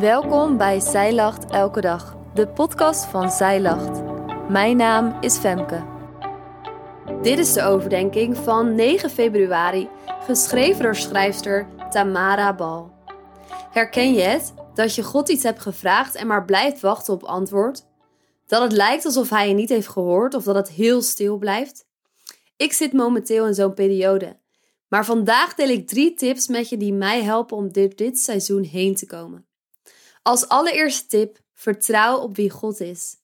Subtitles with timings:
[0.00, 4.02] Welkom bij Zij Lacht Elke Dag, de podcast van Zij Lacht.
[4.48, 5.84] Mijn naam is Femke.
[7.22, 9.88] Dit is de overdenking van 9 februari,
[10.20, 12.90] geschreven door schrijfster Tamara Bal.
[13.70, 17.86] Herken je het dat je God iets hebt gevraagd en maar blijft wachten op antwoord?
[18.46, 21.86] Dat het lijkt alsof hij je niet heeft gehoord of dat het heel stil blijft?
[22.56, 24.38] Ik zit momenteel in zo'n periode.
[24.88, 28.62] Maar vandaag deel ik drie tips met je die mij helpen om dit, dit seizoen
[28.62, 29.46] heen te komen.
[30.26, 33.16] Als allereerste tip: vertrouw op wie God is.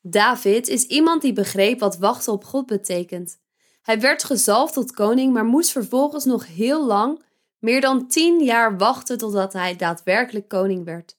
[0.00, 3.38] David is iemand die begreep wat wachten op God betekent.
[3.82, 7.22] Hij werd gezalfd tot koning, maar moest vervolgens nog heel lang,
[7.58, 11.16] meer dan tien jaar wachten totdat hij daadwerkelijk koning werd.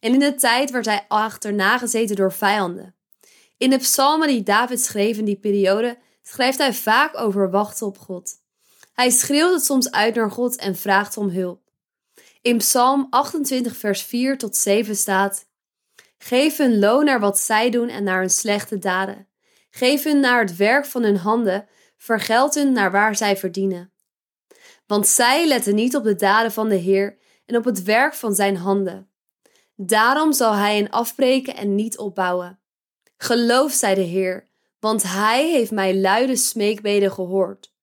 [0.00, 2.94] En in de tijd werd hij achterna gezeten door vijanden.
[3.58, 7.98] In de psalmen die David schreef in die periode, schrijft hij vaak over wachten op
[7.98, 8.30] God.
[8.92, 11.61] Hij schreeuwt het soms uit naar God en vraagt om hulp.
[12.42, 15.46] In Psalm 28, vers 4 tot 7 staat:
[16.18, 19.28] Geef hun loon naar wat zij doen en naar hun slechte daden.
[19.70, 23.92] Geef hun naar het werk van hun handen, vergeld hun naar waar zij verdienen.
[24.86, 28.34] Want zij letten niet op de daden van de Heer en op het werk van
[28.34, 29.10] zijn handen.
[29.76, 32.60] Daarom zal hij hen afbreken en niet opbouwen.
[33.16, 34.48] Geloof, zei de Heer,
[34.80, 37.74] want hij heeft mijn luide smeekbeden gehoord.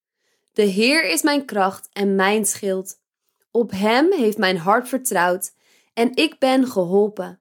[0.52, 2.97] De Heer is mijn kracht en mijn schild.
[3.52, 5.52] Op Hem heeft mijn hart vertrouwd
[5.94, 7.39] en ik ben geholpen.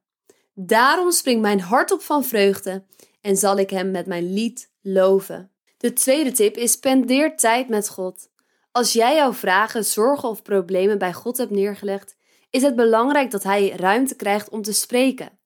[0.55, 2.85] Daarom springt mijn hart op van vreugde
[3.21, 5.51] en zal ik Hem met mijn lied loven.
[5.77, 8.31] De tweede tip is spendeer tijd met God.
[8.73, 12.17] Als jij jouw vragen, zorgen of problemen bij God hebt neergelegd,
[12.51, 15.39] is het belangrijk dat Hij ruimte krijgt om te spreken.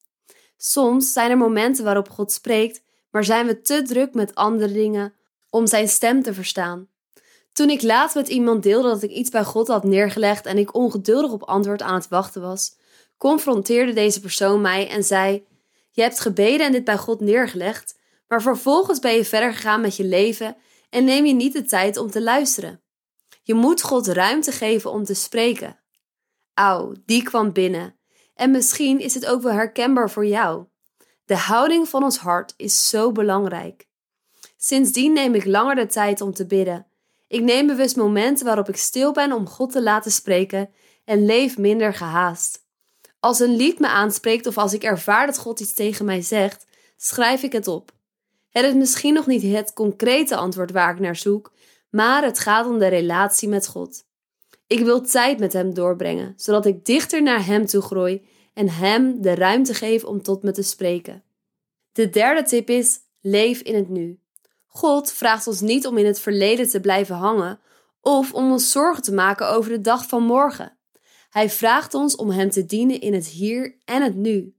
[0.57, 5.15] Soms zijn er momenten waarop God spreekt, maar zijn we te druk met andere dingen
[5.51, 6.89] om Zijn stem te verstaan.
[7.53, 10.75] Toen ik laatst met iemand deelde dat ik iets bij God had neergelegd en ik
[10.75, 12.77] ongeduldig op antwoord aan het wachten was,
[13.17, 15.47] confronteerde deze persoon mij en zei:
[15.91, 19.97] Je hebt gebeden en dit bij God neergelegd, maar vervolgens ben je verder gegaan met
[19.97, 20.57] je leven
[20.91, 22.81] en neem je niet de tijd om te luisteren.
[23.43, 25.81] Je moet God ruimte geven om te spreken.
[26.55, 27.97] Auw, die kwam binnen.
[28.35, 30.65] En misschien is het ook wel herkenbaar voor jou.
[31.25, 33.89] De houding van ons hart is zo belangrijk.
[34.57, 36.87] Sindsdien neem ik langer de tijd om te bidden
[37.33, 40.71] ik neem bewust momenten waarop ik stil ben om God te laten spreken
[41.05, 42.65] en leef minder gehaast.
[43.21, 46.67] Als een lied me aanspreekt of als ik ervaar dat God iets tegen mij zegt,
[46.97, 47.93] schrijf ik het op.
[48.51, 51.53] Het is misschien nog niet het concrete antwoord waar ik naar zoek,
[51.91, 54.05] maar het gaat om de relatie met God.
[54.67, 59.23] Ik wil tijd met Hem doorbrengen, zodat ik dichter naar Hem toe groei en Hem
[59.23, 61.23] de ruimte geef om tot me te spreken.
[61.93, 64.22] De derde tip is: leef in het nu.
[64.75, 67.61] God vraagt ons niet om in het verleden te blijven hangen
[68.01, 70.79] of om ons zorgen te maken over de dag van morgen.
[71.31, 74.55] Hij vraagt ons om Hem te dienen in het hier en het nu.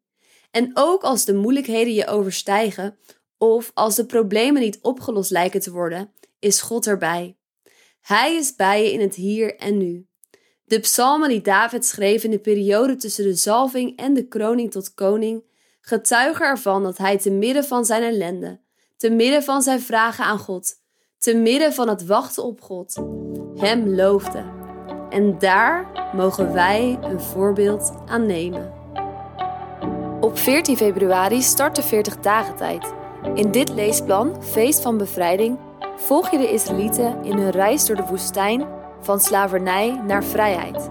[0.51, 2.97] En ook als de moeilijkheden je overstijgen
[3.37, 7.37] of als de problemen niet opgelost lijken te worden, is God erbij.
[8.01, 10.07] Hij is bij je in het hier en nu.
[10.65, 14.93] De psalmen die David schreef in de periode tussen de zalving en de kroning tot
[14.93, 15.43] koning
[15.81, 18.62] getuigen ervan dat hij te midden van zijn ellende
[19.03, 20.73] te midden van zijn vragen aan God,
[21.17, 23.03] te midden van het wachten op God,
[23.55, 24.43] Hem loofde.
[25.09, 28.73] En daar mogen wij een voorbeeld aan nemen.
[30.21, 32.93] Op 14 februari start de 40 dagen tijd.
[33.33, 35.57] In dit leesplan, Feest van Bevrijding,
[35.95, 38.67] volg je de Israëlieten in hun reis door de woestijn
[39.01, 40.89] van slavernij naar vrijheid.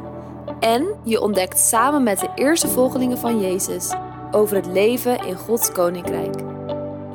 [0.61, 3.93] En je ontdekt samen met de eerste volgelingen van Jezus
[4.31, 6.52] over het leven in Gods koninkrijk.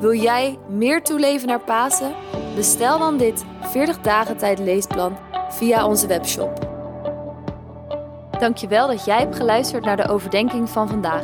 [0.00, 2.12] Wil jij meer toeleven naar Pasen?
[2.54, 5.16] Bestel dan dit 40 dagen tijd leesplan
[5.48, 6.66] via onze webshop.
[8.38, 11.22] Dankjewel dat jij hebt geluisterd naar de overdenking van vandaag.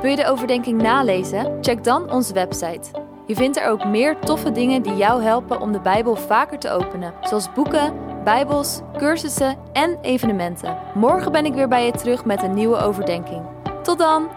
[0.00, 1.58] Wil je de overdenking nalezen?
[1.60, 2.90] Check dan onze website.
[3.26, 6.70] Je vindt er ook meer toffe dingen die jou helpen om de Bijbel vaker te
[6.70, 7.94] openen, zoals boeken,
[8.24, 10.78] Bijbels, cursussen en evenementen.
[10.94, 13.42] Morgen ben ik weer bij je terug met een nieuwe overdenking.
[13.82, 14.28] Tot dan!